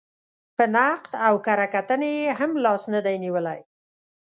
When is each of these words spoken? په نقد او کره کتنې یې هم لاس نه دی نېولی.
په 0.55 0.63
نقد 0.75 1.11
او 1.27 1.33
کره 1.45 1.67
کتنې 1.75 2.11
یې 2.21 2.29
هم 2.39 2.51
لاس 2.65 2.83
نه 2.93 2.99
دی 3.05 3.15
نېولی. 3.23 3.59